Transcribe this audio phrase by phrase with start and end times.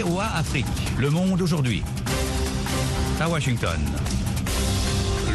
[0.00, 0.64] VOA Afrique.
[0.98, 1.82] Le monde aujourd'hui.
[3.20, 3.78] À Washington.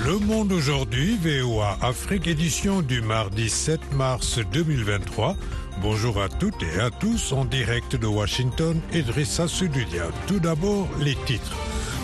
[0.03, 5.35] Le Monde aujourd'hui, VOA Afrique, édition du mardi 7 mars 2023.
[5.83, 10.05] Bonjour à toutes et à tous en direct de Washington, Idrissa Sududia.
[10.25, 11.55] Tout d'abord, les titres.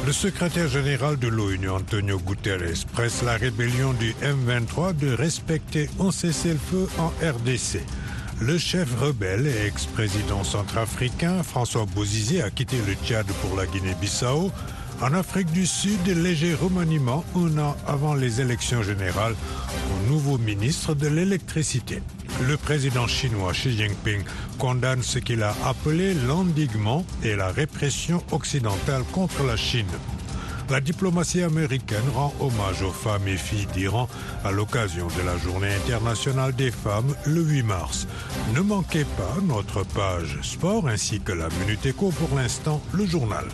[0.05, 6.11] Le secrétaire général de l'ONU, Antonio Guterres, presse la rébellion du M23 de respecter un
[6.11, 7.79] cessez-le-feu en RDC.
[8.45, 14.51] Le chef rebelle et ex-président centrafricain, François Bozizé, a quitté le Tchad pour la Guinée-Bissau.
[15.01, 19.35] En Afrique du Sud, léger remaniement un an avant les élections générales
[19.89, 22.01] au nouveau ministre de l'électricité.
[22.45, 24.23] Le président chinois Xi Jinping
[24.59, 29.87] condamne ce qu'il a appelé l'endiguement et la répression occidentale contre la Chine.
[30.69, 34.07] La diplomatie américaine rend hommage aux femmes et filles d'Iran
[34.43, 38.07] à l'occasion de la Journée internationale des femmes le 8 mars.
[38.55, 43.45] Ne manquez pas notre page sport ainsi que la Minute Éco pour l'instant, le journal.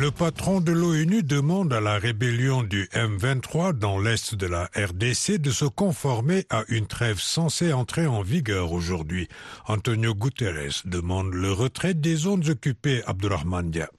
[0.00, 5.36] Le patron de l'ONU demande à la rébellion du M23 dans l'est de la RDC
[5.36, 9.28] de se conformer à une trêve censée entrer en vigueur aujourd'hui.
[9.66, 13.90] Antonio Guterres demande le retrait des zones occupées Abdurrahman Dia.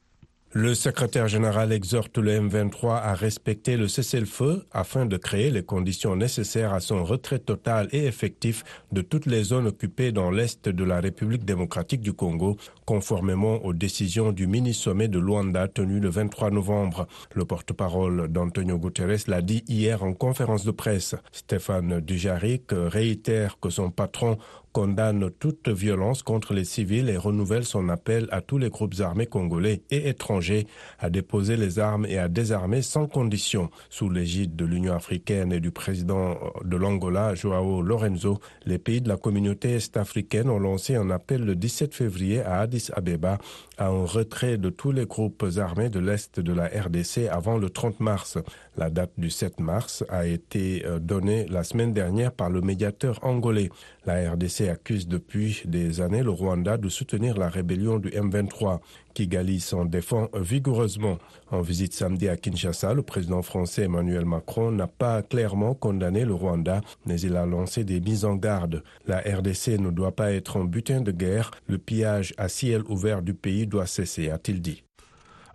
[0.54, 6.18] Le secrétaire général exhorte le M23 à respecter le cessez-le-feu afin de créer les conditions
[6.18, 10.84] nécessaires à son retrait total et effectif de toutes les zones occupées dans l'est de
[10.84, 16.52] la République démocratique du Congo, conformément aux décisions du mini-sommet de Luanda tenu le 23
[16.52, 17.08] novembre.
[17.34, 21.16] Le porte-parole d'Antonio Guterres l'a dit hier en conférence de presse.
[21.32, 24.38] Stéphane Dujarric réitère que son patron
[24.72, 29.26] condamne toute violence contre les civils et renouvelle son appel à tous les groupes armés
[29.26, 30.68] congolais et étrangers
[31.00, 33.70] à déposer les armes et à désarmer sans condition.
[33.90, 39.10] Sous l'égide de l'Union africaine et du président de l'Angola, Joao Lorenzo, les pays de
[39.10, 43.38] la communauté est-africaine ont lancé un appel le 17 février à Addis Abeba
[43.78, 47.70] à un retrait de tous les groupes armés de l'Est de la RDC avant le
[47.70, 48.38] 30 mars.
[48.78, 53.70] La date du 7 mars a été donnée la semaine dernière par le médiateur angolais.
[54.06, 58.80] La RDC accuse depuis des années le Rwanda de soutenir la rébellion du M23.
[59.14, 61.18] Kigali s'en défend vigoureusement.
[61.52, 66.34] En visite samedi à Kinshasa, le président français Emmanuel Macron n'a pas clairement condamné le
[66.34, 68.84] Rwanda, mais il a lancé des mises en garde.
[69.08, 71.52] La RDC ne doit pas être un butin de guerre.
[71.68, 74.84] Le pillage à ciel ouvert du pays doit cesser, a-t-il dit.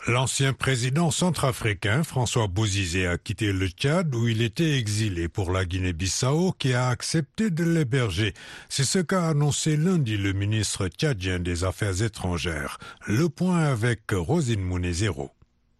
[0.08, 5.64] L'ancien président centrafricain François Bozizé a quitté le Tchad où il était exilé pour la
[5.64, 8.32] Guinée-Bissau qui a accepté de l'héberger.
[8.68, 12.78] C'est ce qu'a annoncé lundi le ministre tchadien des Affaires étrangères.
[13.08, 15.35] Le point avec Rosine Mounezero.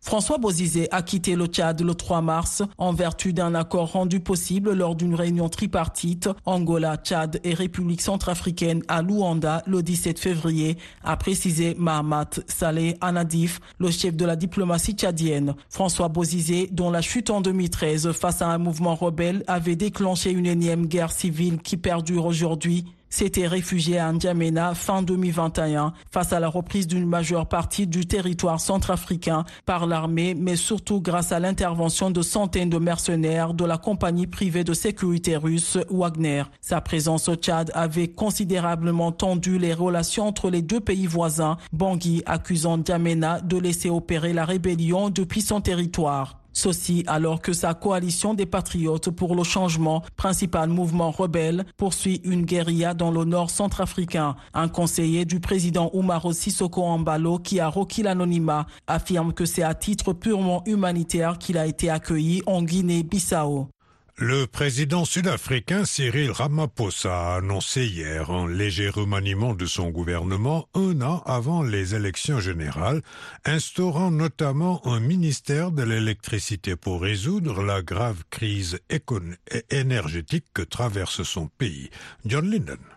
[0.07, 4.73] François Bozizé a quitté le Tchad le 3 mars en vertu d'un accord rendu possible
[4.73, 11.17] lors d'une réunion tripartite Angola, Tchad et République centrafricaine à Luanda le 17 février, a
[11.17, 15.57] précisé Mahamat Saleh Anadif, le chef de la diplomatie tchadienne.
[15.71, 20.47] François Bozizé, dont la chute en 2013 face à un mouvement rebelle avait déclenché une
[20.47, 26.49] énième guerre civile qui perdure aujourd'hui, s'était réfugié à N'Djamena fin 2021 face à la
[26.49, 32.23] reprise d'une majeure partie du territoire centrafricain par l'armée, mais surtout grâce à l'intervention de
[32.23, 36.45] centaines de mercenaires de la compagnie privée de sécurité russe Wagner.
[36.61, 42.23] Sa présence au Tchad avait considérablement tendu les relations entre les deux pays voisins, Bangui
[42.27, 46.46] accusant N'Djamena de laisser opérer la rébellion depuis son territoire.
[46.57, 52.47] Ceci alors que sa coalition des patriotes pour le changement, principal mouvement rebelle, poursuit une
[52.47, 54.37] guérilla dans le nord centrafricain.
[54.55, 59.75] Un conseiller du président Oumaro Sissoko Ambalo, qui a requis l'anonymat, affirme que c'est à
[59.75, 63.69] titre purement humanitaire qu'il a été accueilli en Guinée-Bissau.
[64.19, 71.03] Le président sud-africain Cyril Ramaphosa a annoncé hier un léger remaniement de son gouvernement un
[71.03, 73.03] an avant les élections générales,
[73.45, 78.79] instaurant notamment un ministère de l'électricité pour résoudre la grave crise
[79.69, 81.91] énergétique que traverse son pays.
[82.25, 82.96] John Linden.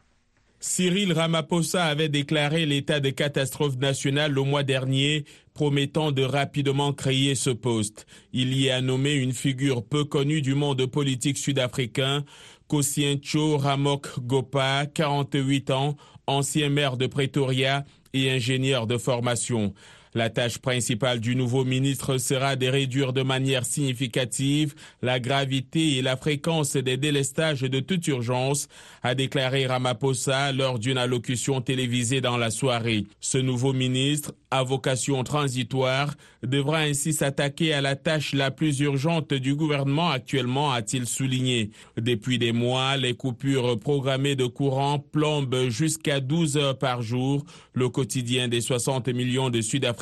[0.61, 5.23] Cyril Ramaphosa avait déclaré l'état de catastrophe nationale le mois dernier,
[5.53, 8.05] promettant de rapidement créer ce poste.
[8.33, 12.25] Il y a nommé une figure peu connue du monde politique sud-africain,
[12.67, 15.95] Kosiencho Ramok Gopa, 48 ans,
[16.27, 19.73] ancien maire de Pretoria et ingénieur de formation.
[20.15, 24.73] La tâche principale du nouveau ministre sera de réduire de manière significative
[25.03, 28.67] la gravité et la fréquence des délestages de toute urgence,
[29.03, 33.05] a déclaré Ramaphosa lors d'une allocution télévisée dans la soirée.
[33.19, 39.33] Ce nouveau ministre, à vocation transitoire, devra ainsi s'attaquer à la tâche la plus urgente
[39.33, 41.69] du gouvernement actuellement, a-t-il souligné.
[41.97, 47.89] Depuis des mois, les coupures programmées de courant plombent jusqu'à 12 heures par jour le
[47.89, 49.98] quotidien des 60 millions de Sud-Africains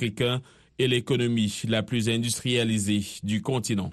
[0.80, 3.92] et l'économie la plus industrialisée du continent.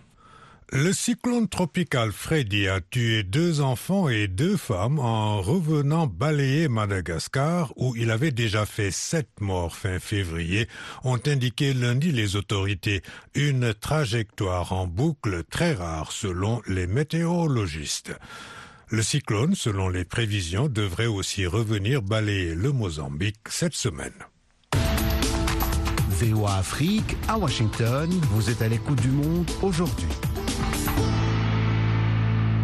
[0.72, 7.72] Le cyclone tropical Freddy a tué deux enfants et deux femmes en revenant balayer Madagascar
[7.76, 10.66] où il avait déjà fait sept morts fin février,
[11.04, 13.02] ont indiqué lundi les autorités.
[13.34, 18.12] Une trajectoire en boucle très rare selon les météorologistes.
[18.88, 24.12] Le cyclone, selon les prévisions, devrait aussi revenir balayer le Mozambique cette semaine.
[26.14, 30.06] VOA Afrique à Washington, vous êtes à l'écoute du monde aujourd'hui.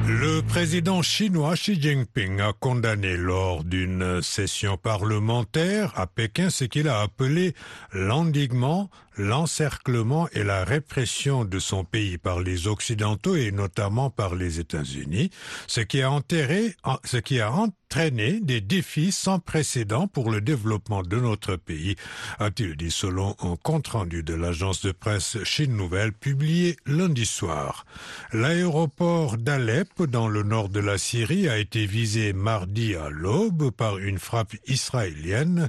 [0.07, 6.89] Le président chinois Xi Jinping a condamné lors d'une session parlementaire à Pékin ce qu'il
[6.89, 7.55] a appelé
[7.93, 8.89] l'endiguement,
[9.21, 15.31] l'encerclement et la répression de son pays par les Occidentaux et notamment par les États-Unis,
[15.67, 16.75] ce qui a enterré,
[17.05, 21.97] ce qui a entraîné des défis sans précédent pour le développement de notre pays,
[22.39, 27.85] a-t-il dit selon un compte-rendu de l'agence de presse Chine Nouvelle publié lundi soir.
[28.33, 33.99] L'aéroport d'Alep dans le nord de la Syrie a été visé mardi à l'aube par
[33.99, 35.69] une frappe israélienne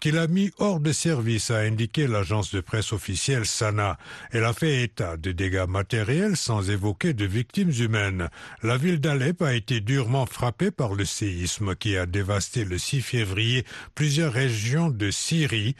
[0.00, 3.98] qui l'a mis hors de service, a indiqué l'agence de presse officielle Sana.
[4.30, 8.28] Elle a fait état de dégâts matériels sans évoquer de victimes humaines.
[8.62, 13.02] La ville d'Alep a été durement frappée par le séisme qui a dévasté le 6
[13.02, 13.64] février
[13.94, 15.74] plusieurs régions de Syrie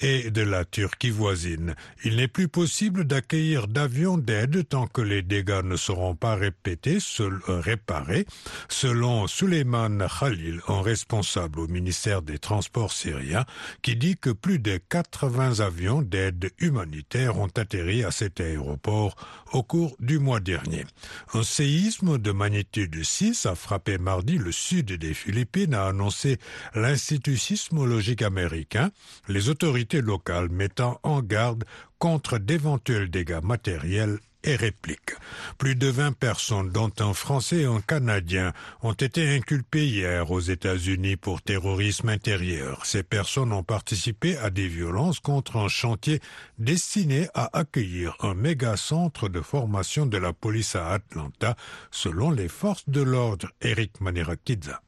[0.00, 1.74] et de la Turquie voisine.
[2.04, 6.98] Il n'est plus possible d'accueillir d'avions d'aide tant que les dégâts ne seront pas répétés,
[7.20, 8.26] euh, réparés,
[8.68, 13.44] selon Suleiman Khalil, un responsable au ministère des Transports syrien,
[13.82, 19.14] qui dit que plus de 80 avions d'aide humanitaire ont atterri à cet aéroport
[19.52, 20.84] au cours du mois dernier.
[21.34, 26.38] Un séisme de magnitude 6 a frappé mardi le sud des Philippines, a annoncé
[26.74, 28.90] l'Institut sismologique américain.
[29.28, 31.64] Les autorités locales mettant en garde
[31.98, 35.12] contre d'éventuels dégâts matériels et répliques.
[35.58, 38.52] Plus de 20 personnes, dont un Français et un Canadien,
[38.82, 42.86] ont été inculpées hier aux États-Unis pour terrorisme intérieur.
[42.86, 46.20] Ces personnes ont participé à des violences contre un chantier
[46.58, 51.56] destiné à accueillir un méga centre de formation de la police à Atlanta,
[51.90, 53.50] selon les forces de l'ordre.
[53.60, 54.80] Eric Manirakidza.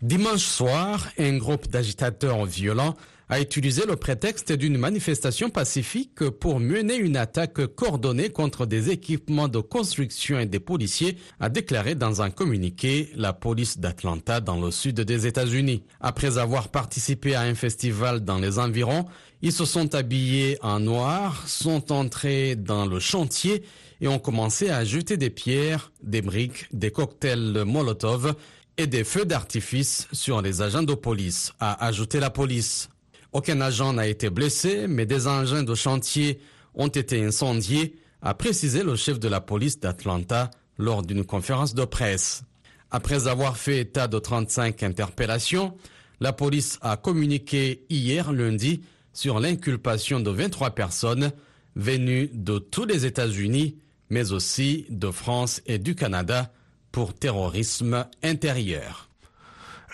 [0.00, 2.96] Dimanche soir, un groupe d'agitateurs violents
[3.32, 9.48] a utilisé le prétexte d'une manifestation pacifique pour mener une attaque coordonnée contre des équipements
[9.48, 14.70] de construction et des policiers, a déclaré dans un communiqué la police d'Atlanta dans le
[14.70, 15.82] sud des États-Unis.
[15.98, 19.06] Après avoir participé à un festival dans les environs,
[19.40, 23.62] ils se sont habillés en noir, sont entrés dans le chantier
[24.02, 28.34] et ont commencé à jeter des pierres, des briques, des cocktails Molotov
[28.76, 32.90] et des feux d'artifice sur les agents de police, a ajouté la police.
[33.32, 36.38] Aucun agent n'a été blessé, mais des engins de chantier
[36.74, 41.84] ont été incendiés, a précisé le chef de la police d'Atlanta lors d'une conférence de
[41.84, 42.42] presse.
[42.90, 45.74] Après avoir fait état de 35 interpellations,
[46.20, 48.82] la police a communiqué hier lundi
[49.14, 51.32] sur l'inculpation de 23 personnes
[51.74, 53.78] venues de tous les États-Unis,
[54.10, 56.52] mais aussi de France et du Canada
[56.92, 59.08] pour terrorisme intérieur.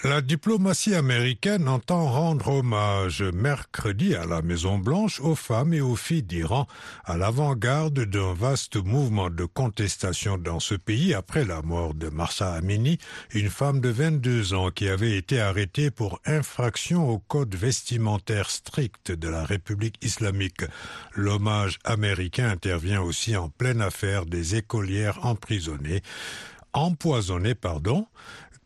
[0.05, 6.22] La diplomatie américaine entend rendre hommage mercredi à la Maison-Blanche aux femmes et aux filles
[6.22, 6.69] d'Iran
[7.05, 12.53] à l'avant-garde d'un vaste mouvement de contestation dans ce pays après la mort de Marsa
[12.53, 12.99] Amini,
[13.34, 19.11] une femme de 22 ans qui avait été arrêtée pour infraction au code vestimentaire strict
[19.11, 20.63] de la République islamique.
[21.17, 26.03] L'hommage américain intervient aussi en pleine affaire des écolières emprisonnées
[26.72, 28.06] empoisonnées, pardon,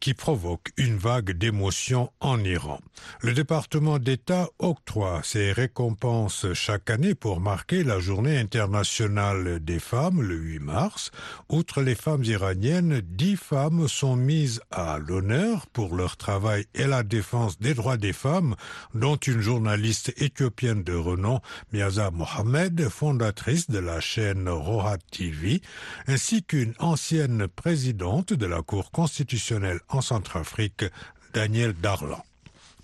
[0.02, 2.80] qui provoque une vague d'émotions en Iran.
[3.21, 10.21] Le département d'État octroie ses récompenses chaque année pour marquer la journée internationale des femmes
[10.21, 11.12] le 8 mars.
[11.49, 17.04] Outre les femmes iraniennes, dix femmes sont mises à l'honneur pour leur travail et la
[17.04, 18.56] défense des droits des femmes,
[18.94, 21.40] dont une journaliste éthiopienne de renom,
[21.73, 25.62] Miaza Mohamed, fondatrice de la chaîne Rohat TV,
[26.09, 30.84] ainsi qu'une ancienne présidente de la Cour constitutionnelle en Centrafrique,
[31.32, 32.25] Daniel Darlan.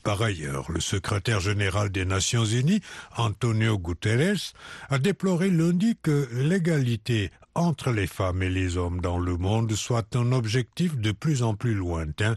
[0.05, 2.81] Par ailleurs, le secrétaire général des Nations Unies,
[3.17, 4.55] Antonio Guterres,
[4.89, 10.17] a déploré lundi que l'égalité entre les femmes et les hommes dans le monde soit
[10.17, 12.37] un objectif de plus en plus lointain,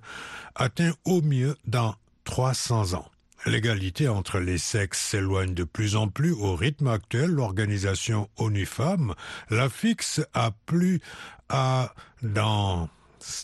[0.56, 3.10] atteint au mieux dans 300 ans.
[3.46, 7.32] L'égalité entre les sexes s'éloigne de plus en plus au rythme actuel.
[7.32, 9.16] L'organisation ONU Femmes
[9.50, 11.00] la fixe à plus
[11.50, 12.90] à dans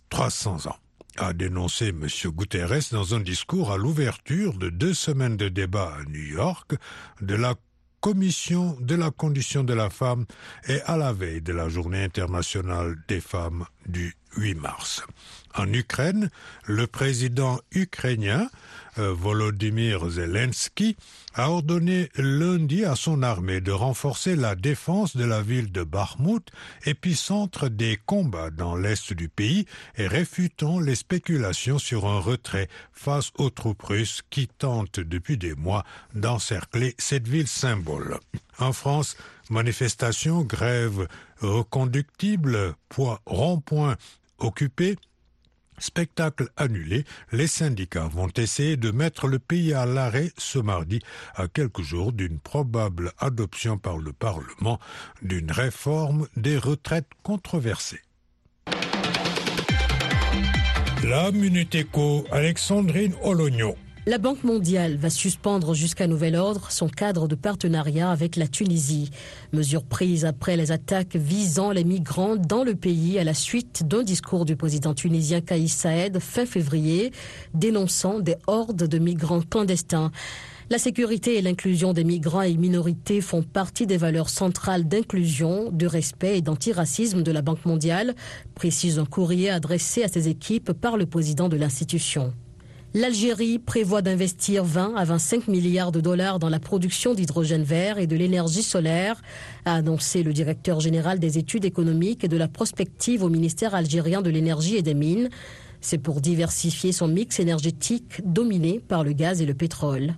[0.09, 0.77] 300 ans
[1.17, 2.07] a dénoncé M.
[2.27, 6.75] Guterres dans un discours à l'ouverture de deux semaines de débat à New York
[7.21, 7.55] de la
[7.99, 10.25] Commission de la condition de la femme
[10.67, 15.03] et à la veille de la Journée internationale des femmes du 8 mars.
[15.55, 16.29] En Ukraine,
[16.65, 18.49] le président ukrainien
[18.97, 20.97] Volodymyr Zelensky
[21.33, 26.49] a ordonné lundi à son armée de renforcer la défense de la ville de Bakhmut,
[26.85, 29.65] épicentre des combats dans l'est du pays,
[29.97, 35.55] et réfutant les spéculations sur un retrait face aux troupes russes qui tentent depuis des
[35.55, 35.83] mois
[36.15, 38.19] d'encercler cette ville symbole.
[38.59, 39.17] En France,
[39.49, 41.07] manifestations, grèves
[41.39, 42.75] reconductibles,
[43.25, 43.95] rond-point
[44.39, 44.95] occupés,
[45.79, 50.99] Spectacle annulé, les syndicats vont essayer de mettre le pays à l'arrêt ce mardi,
[51.35, 54.79] à quelques jours d'une probable adoption par le Parlement
[55.21, 58.01] d'une réforme des retraites controversées.
[61.03, 61.77] La Minute
[62.31, 63.75] Alexandrine Ologno.
[64.07, 69.09] La Banque mondiale va suspendre jusqu'à nouvel ordre son cadre de partenariat avec la Tunisie.
[69.51, 74.03] Mesure prise après les attaques visant les migrants dans le pays à la suite d'un
[74.03, 77.11] discours du président tunisien Kaïs Saed fin février
[77.53, 80.13] dénonçant des hordes de migrants clandestins.
[80.69, 85.85] La sécurité et l'inclusion des migrants et minorités font partie des valeurs centrales d'inclusion, de
[85.85, 88.15] respect et d'antiracisme de la Banque mondiale,
[88.55, 92.31] précise un courrier adressé à ses équipes par le président de l'institution.
[92.97, 98.07] L'Algérie prévoit d'investir 20 à 25 milliards de dollars dans la production d'hydrogène vert et
[98.07, 99.21] de l'énergie solaire,
[99.65, 104.23] a annoncé le directeur général des études économiques et de la prospective au ministère algérien
[104.23, 105.29] de l'énergie et des mines.
[105.79, 110.15] C'est pour diversifier son mix énergétique dominé par le gaz et le pétrole.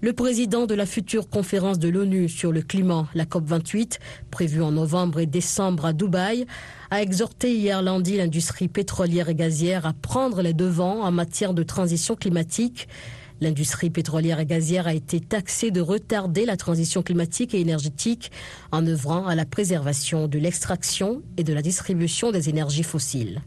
[0.00, 3.98] Le président de la future conférence de l'ONU sur le climat, la COP28,
[4.30, 6.46] prévue en novembre et décembre à Dubaï,
[6.92, 11.64] a exhorté hier lundi l'industrie pétrolière et gazière à prendre les devants en matière de
[11.64, 12.86] transition climatique.
[13.40, 18.30] L'industrie pétrolière et gazière a été taxée de retarder la transition climatique et énergétique
[18.70, 23.40] en œuvrant à la préservation de l'extraction et de la distribution des énergies fossiles.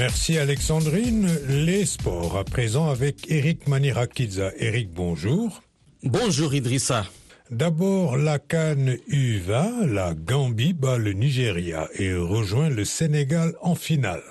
[0.00, 1.28] Merci Alexandrine.
[1.46, 4.50] Les sports à présent avec Eric Manirakidza.
[4.56, 5.62] Eric, bonjour.
[6.02, 7.04] Bonjour Idrissa.
[7.50, 14.22] D'abord, la Cannes U20, la Gambie bat le Nigeria et rejoint le Sénégal en finale.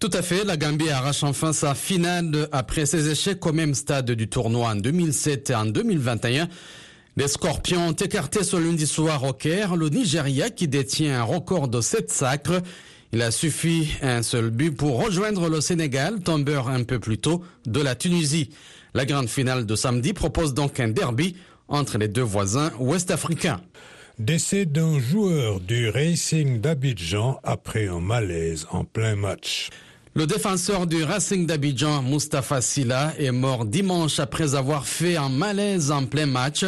[0.00, 4.10] Tout à fait, la Gambie arrache enfin sa finale après ses échecs au même stade
[4.10, 6.48] du tournoi en 2007 et en 2021.
[7.16, 11.68] Les Scorpions ont écarté ce lundi soir au Caire le Nigeria qui détient un record
[11.68, 12.60] de 7 sacres.
[13.14, 17.44] Il a suffi un seul but pour rejoindre le Sénégal, tombeur un peu plus tôt
[17.66, 18.48] de la Tunisie.
[18.94, 21.36] La grande finale de samedi propose donc un derby
[21.68, 23.60] entre les deux voisins ouest-africains.
[24.18, 29.68] Décès d'un joueur du Racing d'Abidjan après un malaise en plein match.
[30.14, 35.90] Le défenseur du Racing d'Abidjan, Mustafa Silla, est mort dimanche après avoir fait un malaise
[35.90, 36.64] en plein match.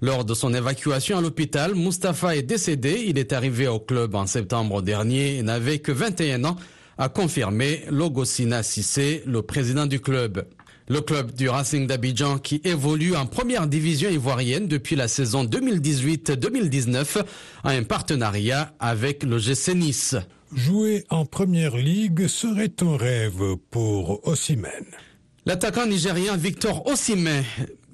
[0.00, 3.04] Lors de son évacuation à l'hôpital, Mustapha est décédé.
[3.06, 6.56] Il est arrivé au club en septembre dernier et n'avait que 21 ans,
[6.98, 10.46] a confirmé Logosina Sissé, le président du club.
[10.88, 17.24] Le club du Racing d'Abidjan qui évolue en première division ivoirienne depuis la saison 2018-2019
[17.64, 20.14] a un partenariat avec le GC Nice.
[20.54, 24.86] Jouer en première ligue serait un rêve pour Ossimène.
[25.46, 27.44] L'attaquant nigérien Victor Ossimène,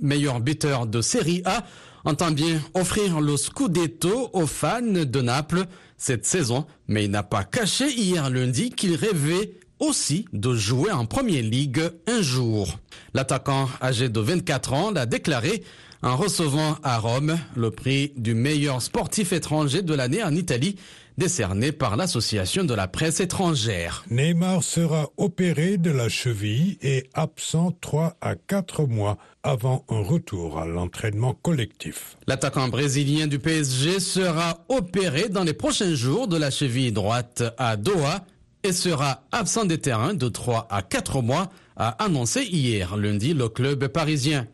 [0.00, 1.64] meilleur buteur de Série A,
[2.04, 5.66] entend bien offrir le Scudetto aux fans de Naples
[5.96, 11.06] cette saison, mais il n'a pas caché hier lundi qu'il rêvait aussi de jouer en
[11.06, 12.78] Première Ligue un jour.
[13.14, 15.62] L'attaquant âgé de 24 ans l'a déclaré
[16.02, 20.76] en recevant à Rome le prix du meilleur sportif étranger de l'année en Italie
[21.20, 24.04] décerné par l'Association de la presse étrangère.
[24.10, 30.58] Neymar sera opéré de la cheville et absent 3 à 4 mois avant un retour
[30.58, 32.16] à l'entraînement collectif.
[32.26, 37.76] L'attaquant brésilien du PSG sera opéré dans les prochains jours de la cheville droite à
[37.76, 38.24] Doha
[38.62, 43.50] et sera absent des terrains de 3 à 4 mois, a annoncé hier lundi le
[43.50, 44.46] club parisien.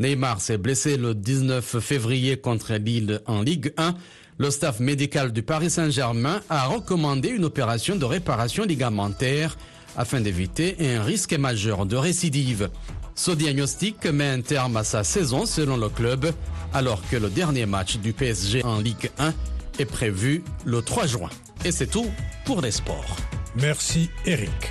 [0.00, 3.94] Neymar s'est blessé le 19 février contre Lille en Ligue 1
[4.38, 9.58] le staff médical du Paris Saint-Germain a recommandé une opération de réparation ligamentaire
[9.96, 12.70] afin d'éviter un risque majeur de récidive.
[13.16, 16.30] Ce diagnostic met un terme à sa saison selon le club,
[16.72, 19.34] alors que le dernier match du PSG en Ligue 1
[19.80, 21.30] est prévu le 3 juin.
[21.64, 22.06] Et c'est tout
[22.44, 23.16] pour les sports.
[23.56, 24.70] Merci Eric.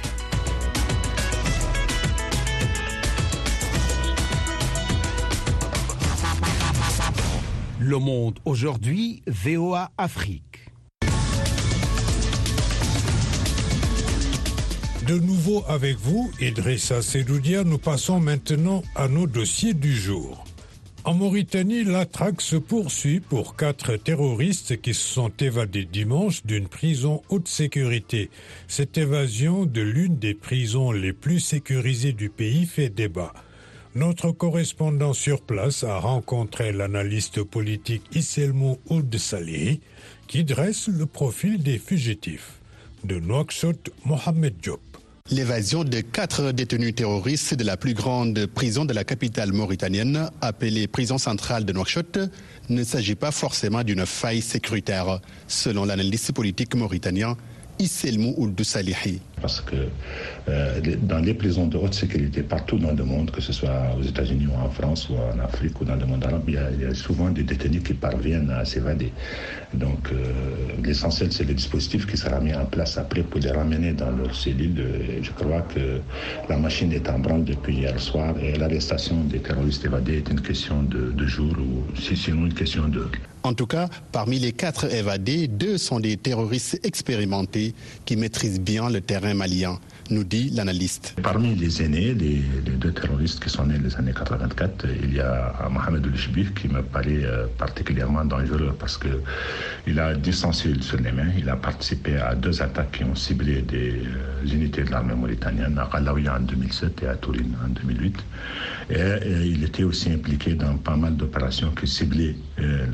[7.87, 10.59] Le monde aujourd'hui, VOA Afrique.
[15.07, 20.43] De nouveau avec vous, Idrissa Sedoudia, nous passons maintenant à nos dossiers du jour.
[21.05, 26.67] En Mauritanie, la traque se poursuit pour quatre terroristes qui se sont évadés dimanche d'une
[26.67, 28.29] prison haute sécurité.
[28.67, 33.31] Cette évasion de l'une des prisons les plus sécurisées du pays fait débat.
[33.97, 39.81] Notre correspondant sur place a rencontré l'analyste politique Isselmou Oud Salih
[40.27, 42.59] qui dresse le profil des fugitifs.
[43.03, 44.81] De Nouakchott, Mohamed Diop.
[45.31, 50.87] L'évasion de quatre détenus terroristes de la plus grande prison de la capitale mauritanienne, appelée
[50.87, 52.19] prison centrale de Nouakchott,
[52.69, 57.35] ne s'agit pas forcément d'une faille sécuritaire, selon l'analyste politique mauritanien.
[59.39, 59.75] Parce que
[60.49, 64.01] euh, dans les prisons de haute sécurité partout dans le monde, que ce soit aux
[64.01, 66.95] États-Unis ou en France ou en Afrique ou dans le monde arabe, il y a,
[66.95, 69.11] souvent des détenus qui parviennent à s'évader.
[69.75, 70.33] Donc euh,
[70.83, 74.33] l'essentiel, c'est le dispositif qui sera mis en place après pour les ramener dans leur
[74.33, 74.83] cellule.
[75.21, 76.01] Je crois que
[76.49, 80.41] la machine est en branle depuis hier soir et l'arrestation des terroristes évadés est une
[80.41, 83.11] question de, de jour ou si sinon une question d'heure.
[83.47, 87.73] En tout cas, parmi les quatre évadés, deux sont des terroristes expérimentés
[88.03, 91.15] qui maîtrisent bien le terrain malien, nous dit l'analyste.
[91.23, 92.41] Parmi les aînés, les,
[92.75, 96.81] deux terroristes qui sont nés les années 84, il y a Mohamed Oulishbif qui me
[96.81, 99.07] paraît euh, particulièrement dangereux parce que
[99.87, 101.31] il a du sur les mains.
[101.37, 105.79] Il a participé à deux attaques qui ont ciblé des euh, unités de l'armée mauritanienne,
[105.79, 108.17] à Kalaouia en 2007 et à Tourine en 2008.
[108.89, 108.97] Et,
[109.45, 112.85] il était aussi impliqué dans pas mal d'opérations qui ciblaient euh,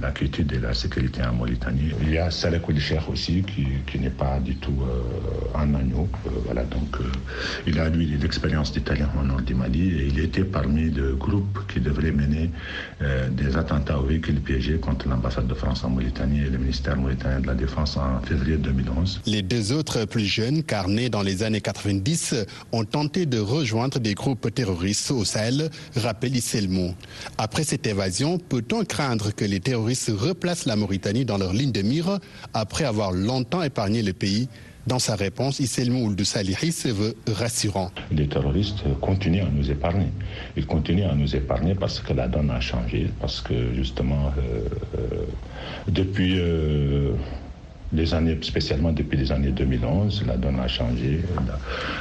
[0.00, 1.90] la, quiétude et la sécurité en Mauritanie.
[2.02, 6.08] Il y a Salek Cheikh aussi qui, qui n'est pas du tout euh, en agneau.
[6.26, 6.98] Euh, voilà, donc
[7.66, 11.60] il a lui l'expérience d'Italien au nord du Mali et il était parmi le groupe
[11.72, 12.50] qui devrait mener
[13.30, 17.40] des attentats aux véhicules piégés contre l'ambassade de France en Mauritanie et le ministère mauritanien
[17.40, 19.22] de la Défense en février 2011.
[19.26, 22.34] Les deux autres plus jeunes, car nés dans les années 90,
[22.72, 26.94] ont tenté de rejoindre des groupes terroristes au Sahel, rappelle Isselmou.
[27.38, 31.82] Après cette évasion, peut-on craindre que les terroristes replacent la Mauritanie dans leur ligne de
[31.82, 32.18] mire
[32.52, 34.48] après avoir longtemps épargné le pays?
[34.86, 37.90] Dans sa réponse, Isselmou Ould Salihi se veut rassurant.
[38.10, 40.08] Les terroristes continuent à nous épargner.
[40.56, 44.62] Ils continuent à nous épargner parce que la donne a changé, parce que justement, euh,
[44.98, 45.24] euh,
[45.86, 47.12] depuis euh,
[47.92, 51.20] les années, spécialement depuis les années 2011, la donne a changé.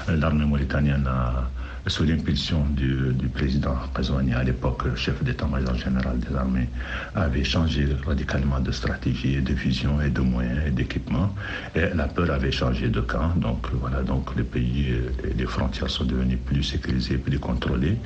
[0.07, 1.49] L'armée mauritanienne a
[1.89, 6.67] sous l'impulsion du, président Kazouani, à l'époque chef d'état-major général des armées,
[7.15, 11.33] avait changé radicalement de stratégie, et de vision et de moyens et d'équipement.
[11.75, 13.35] Et la peur avait changé de camp.
[13.35, 17.97] Donc voilà, donc le pays et les frontières sont devenues plus sécurisées, plus contrôlées.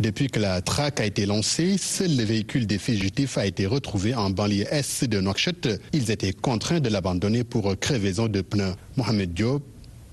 [0.00, 4.14] Depuis que la traque a été lancée, seul le véhicule des fugitifs a été retrouvé
[4.14, 5.68] en banlieue est de Nouakchott.
[5.92, 8.74] Ils étaient contraints de l'abandonner pour crevaison de pneus.
[8.96, 9.62] Mohamed Diop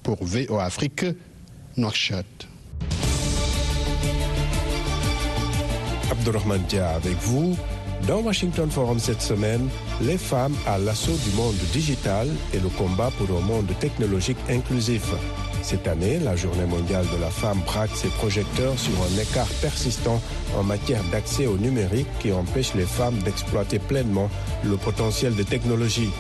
[0.04, 1.06] pour VO Afrique,
[1.78, 2.48] Nouakchott.
[6.12, 7.56] Abdurrahman Dia avec vous.
[8.08, 9.68] Dans Washington Forum cette semaine,
[10.02, 15.12] les femmes à l'assaut du monde digital et le combat pour un monde technologique inclusif.
[15.64, 20.22] Cette année, la Journée mondiale de la femme braque ses projecteurs sur un écart persistant
[20.56, 24.30] en matière d'accès au numérique qui empêche les femmes d'exploiter pleinement
[24.64, 26.12] le potentiel des technologies.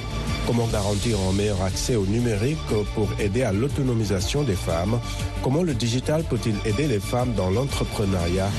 [0.48, 2.60] Comment garantir un meilleur accès au numérique
[2.94, 5.00] pour aider à l'autonomisation des femmes?
[5.44, 8.50] Comment le digital peut-il aider les femmes dans l'entrepreneuriat?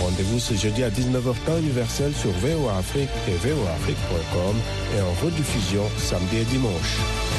[0.00, 4.56] Rendez-vous ce jeudi à 19h temps universel sur VOA Afrique et voaafrique.com
[4.96, 7.35] et en rediffusion samedi et dimanche.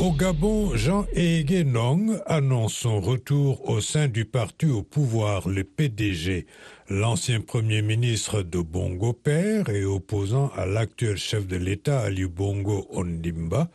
[0.00, 5.62] Au Gabon, Jean Egué Nong annonce son retour au sein du parti au pouvoir, le
[5.62, 6.46] PDG.
[6.88, 12.86] L'ancien premier ministre de Bongo Père et opposant à l'actuel chef de l'État Ali Bongo
[12.88, 13.68] Ondimba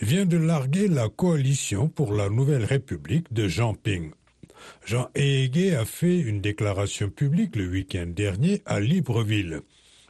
[0.00, 4.12] vient de larguer la coalition pour la nouvelle République de Jean Ping.
[4.86, 9.60] Jean Egué a fait une déclaration publique le week-end dernier à Libreville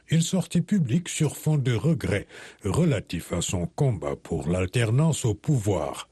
[0.09, 2.27] une sortie publique sur fond de regrets
[2.63, 6.09] relatifs à son combat pour l'alternance au pouvoir.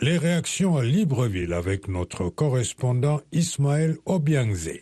[0.00, 4.80] Les réactions à Libreville avec notre correspondant Ismaël Obiangze.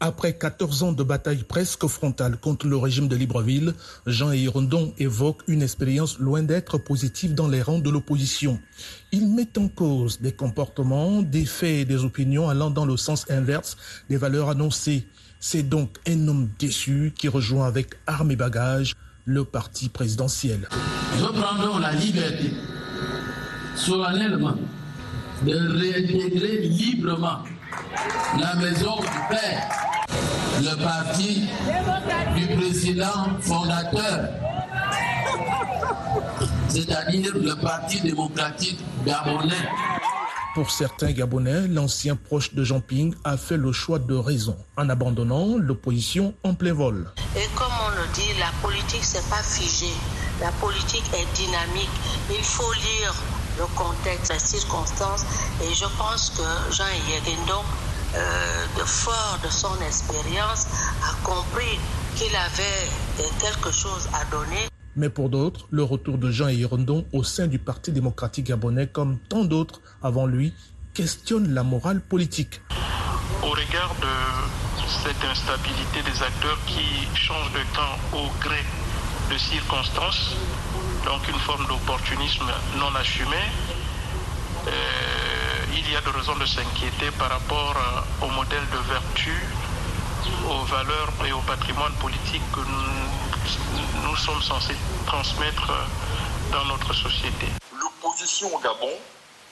[0.00, 3.74] Après 14 ans de bataille presque frontale contre le régime de Libreville,
[4.06, 8.60] Jean Hirondon évoque une expérience loin d'être positive dans les rangs de l'opposition.
[9.10, 13.28] Il met en cause des comportements, des faits et des opinions allant dans le sens
[13.28, 13.76] inverse
[14.08, 15.08] des valeurs annoncées.
[15.40, 20.68] C'est donc un homme déçu qui rejoint avec armes et bagages le parti présidentiel.
[21.20, 22.52] Reprendons la liberté,
[23.74, 24.54] solennellement,
[25.44, 27.42] de réintégrer librement
[28.40, 29.68] la maison du Père,
[30.60, 31.48] le parti
[32.36, 34.28] du président fondateur,
[36.68, 39.68] c'est-à-dire le Parti démocratique gabonais.
[40.54, 44.88] Pour certains Gabonais, l'ancien proche de Jean Ping a fait le choix de raison en
[44.88, 47.06] abandonnant l'opposition en plein vol.
[47.36, 49.92] Et comme on le dit, la politique, c'est pas figé.
[50.40, 51.90] La politique est dynamique.
[52.30, 53.14] Il faut lire
[53.58, 55.24] le contexte, les circonstances.
[55.62, 57.62] Et je pense que Jean Yéguindon,
[58.14, 60.66] euh, de fort de son expérience,
[61.02, 61.78] a compris
[62.16, 62.88] qu'il avait
[63.40, 64.68] quelque chose à donner.
[64.96, 69.18] Mais pour d'autres, le retour de Jean Hirondon au sein du Parti démocratique gabonais, comme
[69.28, 70.54] tant d'autres avant lui,
[70.94, 72.60] questionne la morale politique.
[73.42, 74.08] Au regard de
[75.04, 78.58] cette instabilité des acteurs qui changent de camp au gré
[79.28, 80.34] de circonstances,
[81.04, 83.36] donc une forme d'opportunisme non assumé,
[84.66, 89.32] euh, il y a de raisons de s'inquiéter par rapport euh, au modèle de vertu,
[90.48, 96.94] aux valeurs et au patrimoine politique que nous, nous sommes censés transmettre euh, dans notre
[96.94, 97.46] société.
[97.78, 98.92] L'opposition au Gabon,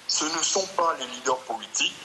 [0.09, 1.97] ce ne sont pas les leaders politiques,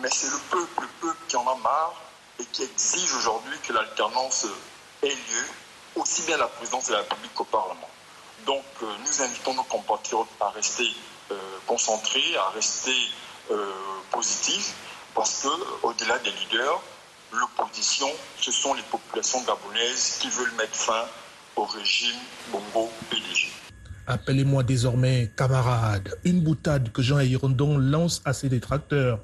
[0.00, 1.94] mais c'est le peuple, le peuple qui en a marre
[2.38, 4.46] et qui exige aujourd'hui que l'alternance
[5.02, 5.46] ait lieu,
[5.96, 7.88] aussi bien la présidence de la République qu'au Parlement.
[8.46, 10.88] Donc euh, nous invitons nos compatriotes à rester
[11.30, 11.34] euh,
[11.66, 12.94] concentrés, à rester
[13.50, 13.72] euh,
[14.10, 14.74] positifs,
[15.14, 15.48] parce que
[15.86, 16.80] au-delà des leaders,
[17.32, 21.04] l'opposition, ce sont les populations gabonaises qui veulent mettre fin
[21.56, 22.16] au régime
[22.52, 23.50] Bongo PDG.
[24.06, 29.18] Appelez-moi désormais camarade, une boutade que Jean Hirondon lance à ses détracteurs.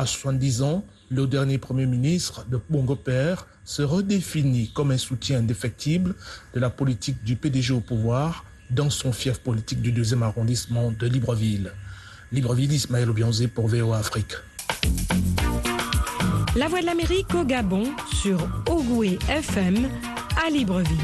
[0.00, 5.40] À 70 ans, le dernier Premier ministre de Bongo Père se redéfinit comme un soutien
[5.40, 6.14] indéfectible
[6.54, 11.06] de la politique du PDG au pouvoir dans son fief politique du deuxième arrondissement de
[11.06, 11.70] Libreville.
[12.32, 14.36] Libreville, Ismaël Obianzé pour VOA Afrique.
[16.56, 17.84] La Voix de l'Amérique au Gabon
[18.22, 18.38] sur
[18.70, 19.86] Ogoué FM
[20.42, 20.96] à Libreville.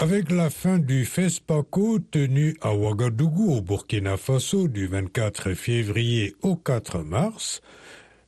[0.00, 6.54] Avec la fin du FESPACO tenu à Ouagadougou au Burkina Faso du 24 février au
[6.54, 7.62] 4 mars,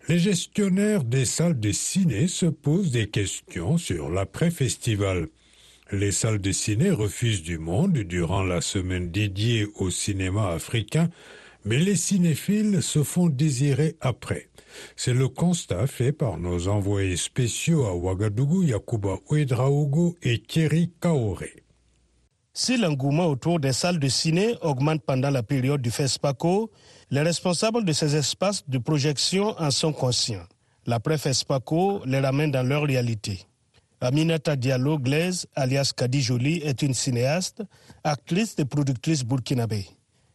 [0.09, 5.29] les gestionnaires des salles de ciné se posent des questions sur l'après-festival.
[5.93, 11.09] Les salles de ciné refusent du monde durant la semaine dédiée au cinéma africain,
[11.65, 14.50] mais les cinéphiles se font désirer après.
[14.97, 21.65] C'est le constat fait par nos envoyés spéciaux à Ouagadougou, Yakuba Ouedraogo et Thierry Kaoré.
[22.53, 26.71] Si l'engouement autour des salles de ciné augmente pendant la période du FESPACO,
[27.11, 30.47] les responsables de ces espaces de projection en sont conscients.
[30.87, 33.47] L'après-FESPACO les ramène dans leur réalité.
[34.01, 37.63] Aminata Diallo Glaise, alias Kadi Jolie, est une cinéaste,
[38.03, 39.87] actrice et productrice burkinabé.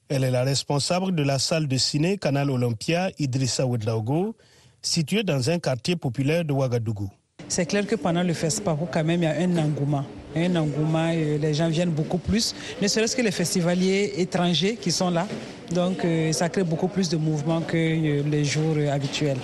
[0.07, 4.35] Elle est la responsable de la salle de ciné Canal Olympia Idrissa Ouedraogo,
[4.83, 7.09] située dans un quartier populaire de Ouagadougou.
[7.47, 10.05] C'est clair que pendant le festival, quand même, il y a un engouement.
[10.35, 15.09] Un engouement, les gens viennent beaucoup plus, ne serait-ce que les festivaliers étrangers qui sont
[15.09, 15.27] là.
[15.71, 19.37] Donc, ça crée beaucoup plus de mouvements que les jours habituels.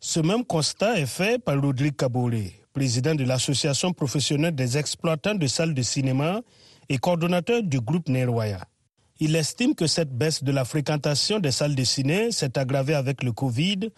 [0.00, 5.46] Ce même constat est fait par Rodrigue Kabolé, président de l'Association professionnelle des exploitants de
[5.46, 6.40] salles de cinéma
[6.88, 8.60] et coordonnateur du groupe Nerwaya.
[9.20, 13.24] Il estime que cette baisse de la fréquentation des salles de ciné s'est aggravée avec
[13.24, 13.90] le Covid,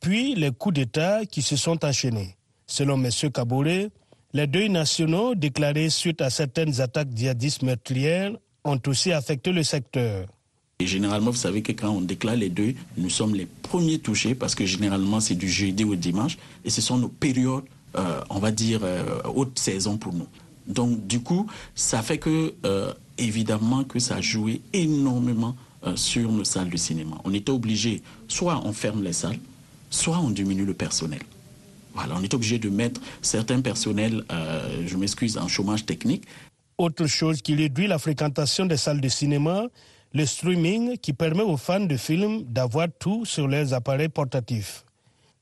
[0.00, 2.36] puis les coups d'État qui se sont enchaînés.
[2.66, 3.10] Selon M.
[3.32, 3.88] Kaboré,
[4.34, 8.32] les deuils nationaux déclarés suite à certaines attaques djihadistes meurtrières
[8.64, 10.26] ont aussi affecté le secteur.
[10.78, 14.34] Et généralement, vous savez que quand on déclare les deuils, nous sommes les premiers touchés
[14.34, 16.36] parce que généralement c'est du jeudi ou dimanche
[16.66, 17.64] et ce sont nos périodes,
[17.96, 20.26] euh, on va dire, euh, haute saison pour nous.
[20.66, 25.56] Donc du coup, ça fait que, euh, évidemment, que ça a joué énormément
[25.94, 27.16] sur nos salles de cinéma.
[27.22, 29.38] On était obligé, soit on ferme les salles,
[29.88, 31.20] soit on diminue le personnel.
[31.96, 36.24] Voilà, on est obligé de mettre certains personnels, euh, je m'excuse, en chômage technique.
[36.76, 39.64] Autre chose qui réduit la fréquentation des salles de cinéma,
[40.12, 44.84] le streaming qui permet aux fans de films d'avoir tout sur leurs appareils portatifs.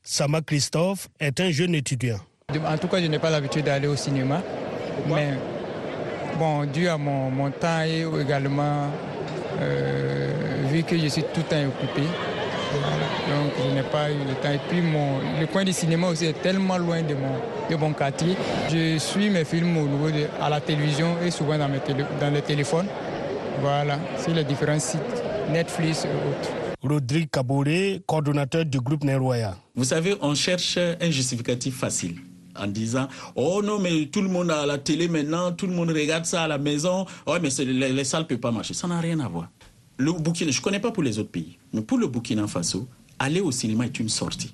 [0.01, 2.19] Sama Christophe est un jeune étudiant.
[2.49, 4.41] En tout cas, je n'ai pas l'habitude d'aller au cinéma,
[5.07, 5.33] mais
[6.37, 8.89] bon, dû à mon, mon temps et également
[9.61, 10.31] euh,
[10.71, 12.01] vu que je suis tout le temps occupé.
[13.29, 14.51] Donc je n'ai pas eu le temps.
[14.51, 17.93] Et puis mon, le coin du cinéma aussi est tellement loin de mon, de mon
[17.93, 18.35] quartier.
[18.69, 21.79] Je suis mes films au niveau de, à la télévision et souvent dans, mes
[22.19, 22.87] dans le téléphone.
[23.61, 24.99] Voilà, sur les différents sites,
[25.49, 26.51] Netflix et autres.
[26.83, 29.55] Rodrigue Kabore, coordonnateur du groupe Neroya.
[29.75, 32.15] Vous savez, on cherche un justificatif facile
[32.57, 35.89] en disant oh non mais tout le monde a la télé maintenant tout le monde
[35.89, 37.05] regarde ça à la maison.
[37.25, 38.73] Oh mais les, les salles peuvent pas marcher.
[38.73, 39.49] Ça n'a rien à voir.
[39.97, 42.87] Le Burkina je connais pas pour les autres pays mais pour le Burkina Faso
[43.19, 44.53] aller au cinéma est une sortie.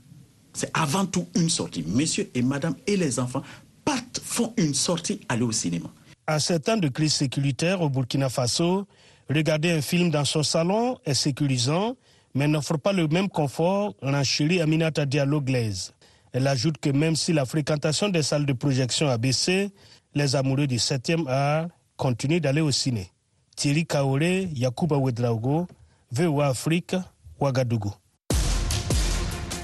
[0.54, 1.84] C'est avant tout une sortie.
[1.88, 3.42] Monsieur et madame et les enfants
[3.86, 5.90] partent font une sortie aller au cinéma.
[6.28, 8.86] À ce temps de crise sécuritaire au Burkina Faso
[9.30, 11.96] regarder un film dans son salon est sécurisant
[12.34, 15.94] mais n'offre pas le même confort renchérit Aminata Diallo Glaise
[16.34, 19.72] elle ajoute que même si la fréquentation des salles de projection a baissé,
[20.16, 21.68] les amoureux du 7e art
[21.98, 23.12] continuent d'aller au ciné.
[23.56, 25.68] Thierry Kaore, Yakuba Wedraogo,
[26.12, 26.96] VOA Afrique,
[27.40, 27.94] Ouagadougou.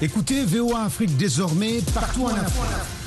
[0.00, 2.98] Écoutez VOA Afrique désormais partout en Afrique.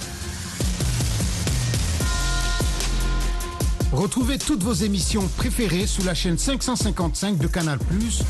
[3.93, 7.77] Retrouvez toutes vos émissions préférées sous la chaîne 555 de Canal+,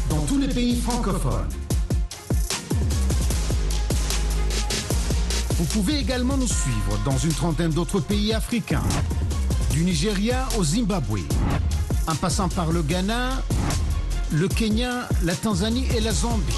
[0.10, 1.48] dans tous les pays francophones.
[5.62, 8.82] Vous pouvez également nous suivre dans une trentaine d'autres pays africains,
[9.70, 11.20] du Nigeria au Zimbabwe,
[12.08, 13.44] en passant par le Ghana,
[14.32, 16.58] le Kenya, la Tanzanie et la Zambie.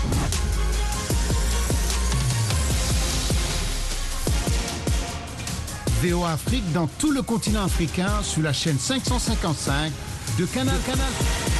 [6.02, 9.92] VOA Afrique dans tout le continent africain sous la chaîne 555
[10.39, 11.53] de Canal Canal.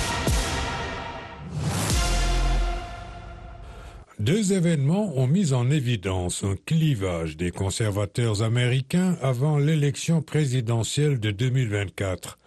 [4.23, 11.31] Deux événements ont mis en évidence un clivage des conservateurs américains avant l'élection présidentielle de
[11.31, 12.38] 2024.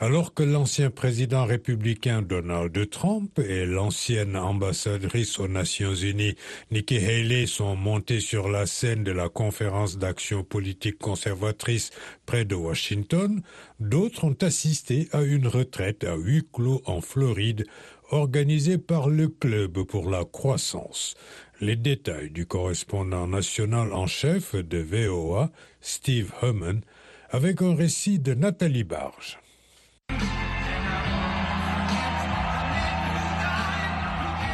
[0.00, 6.34] Alors que l'ancien président républicain Donald Trump et l'ancienne ambassadrice aux Nations Unies
[6.72, 11.90] Nikki Haley sont montés sur la scène de la conférence d'action politique conservatrice
[12.26, 13.40] près de Washington,
[13.78, 17.66] d'autres ont assisté à une retraite à huis clos en Floride
[18.10, 21.14] organisée par le Club pour la croissance.
[21.60, 26.80] Les détails du correspondant national en chef de VOA, Steve Herman,
[27.30, 29.38] avec un récit de Nathalie Barge.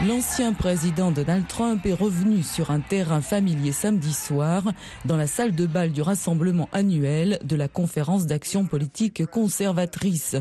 [0.04, 4.62] L'ancien président Donald Trump est revenu sur un terrain familier samedi soir
[5.06, 10.36] dans la salle de bal du rassemblement annuel de la conférence d'action politique conservatrice.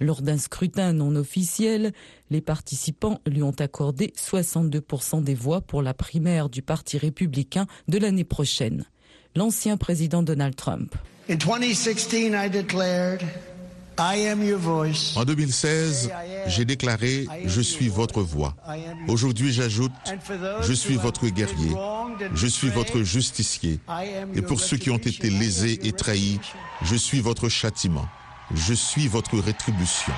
[0.00, 1.92] Lors d'un scrutin non officiel,
[2.30, 7.98] les participants lui ont accordé 62% des voix pour la primaire du Parti républicain de
[7.98, 8.86] l'année prochaine.
[9.36, 10.94] L'ancien président Donald Trump.
[11.28, 13.22] In 2016, I declared
[13.98, 16.10] en 2016,
[16.46, 18.54] j'ai déclaré⁇ Je suis votre voix⁇
[19.08, 19.92] Aujourd'hui, j'ajoute⁇
[20.62, 21.72] Je suis votre guerrier,
[22.34, 23.78] je suis votre justicier,
[24.34, 26.40] et pour ceux qui ont été lésés et trahis,
[26.82, 28.06] je suis votre châtiment,
[28.54, 30.12] je suis votre rétribution.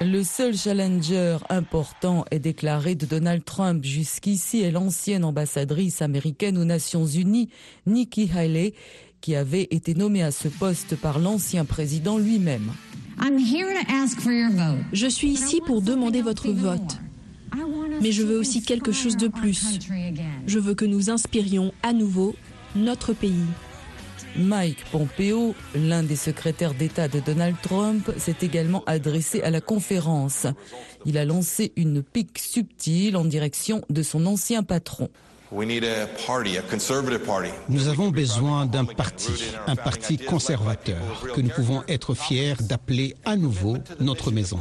[0.00, 3.84] Le seul challenger important est déclaré de Donald Trump.
[3.84, 7.48] Jusqu'ici est l'ancienne ambassadrice américaine aux Nations Unies,
[7.84, 8.74] Nikki Haley,
[9.20, 12.72] qui avait été nommé à ce poste par l'ancien président lui-même.
[14.92, 16.98] Je suis ici pour demander votre vote.
[18.00, 19.78] Mais je veux aussi quelque chose de plus.
[20.46, 22.34] Je veux que nous inspirions à nouveau
[22.76, 23.46] notre pays.
[24.36, 30.46] Mike Pompeo, l'un des secrétaires d'État de Donald Trump, s'est également adressé à la conférence.
[31.06, 35.08] Il a lancé une pique subtile en direction de son ancien patron.
[37.68, 39.32] Nous avons besoin d'un parti,
[39.66, 41.00] un parti conservateur,
[41.34, 44.58] que nous pouvons être fiers d'appeler à nouveau notre maison,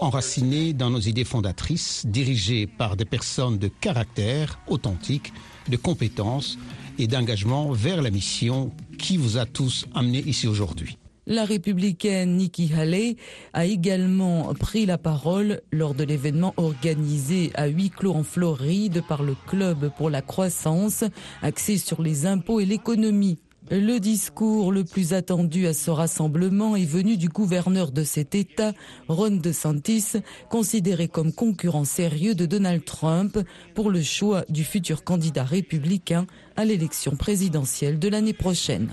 [0.00, 5.32] enraciné dans nos idées fondatrices, dirigé par des personnes de caractère authentique,
[5.68, 6.56] de compétences
[6.98, 10.98] et d'engagement vers la mission qui vous a tous amenés ici aujourd'hui.
[11.30, 13.16] La républicaine Nikki Haley
[13.52, 19.22] a également pris la parole lors de l'événement organisé à huis clos en Floride par
[19.22, 21.04] le Club pour la croissance,
[21.42, 23.36] axé sur les impôts et l'économie.
[23.70, 28.72] Le discours le plus attendu à ce rassemblement est venu du gouverneur de cet État,
[29.08, 30.12] Ron DeSantis,
[30.48, 33.38] considéré comme concurrent sérieux de Donald Trump
[33.74, 38.88] pour le choix du futur candidat républicain à l'élection présidentielle de l'année prochaine.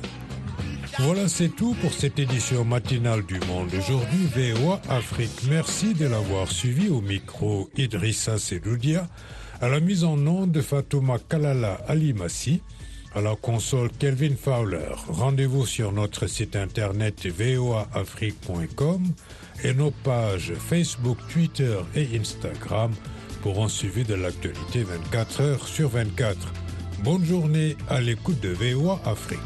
[0.99, 3.69] Voilà, c'est tout pour cette édition matinale du Monde.
[3.77, 5.43] Aujourd'hui, VOA Afrique.
[5.49, 9.05] Merci de l'avoir suivi au micro Idrissa Sedoudia,
[9.60, 12.62] à la mise en nom de Fatouma Kalala Alimassi,
[13.13, 14.95] À la console Kelvin Fowler.
[15.10, 19.03] Rendez-vous sur notre site internet voaafrique.com
[19.63, 22.91] et nos pages Facebook, Twitter et Instagram
[23.41, 26.38] pour un suivi de l'actualité 24 heures sur 24.
[27.03, 29.39] Bonne journée à l'écoute de VOA Afrique.